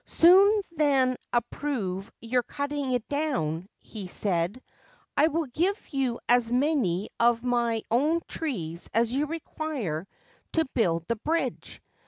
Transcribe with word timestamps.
Sooner 0.07 0.61
than 0.77 1.15
approve 1.31 2.11
your 2.21 2.41
cutting 2.41 2.93
it 2.93 3.07
down/ 3.07 3.69
he 3.77 4.07
said,' 4.07 4.59
I 5.15 5.27
will 5.27 5.45
give 5.45 5.89
you 5.89 6.17
as 6.27 6.51
many 6.51 7.09
of 7.19 7.43
my 7.43 7.83
own 7.91 8.21
trees 8.27 8.89
as 8.95 9.13
you 9.13 9.27
require 9.27 10.07
to 10.53 10.65
build 10.73 11.05
the 11.07 11.17
bridge. 11.17 11.83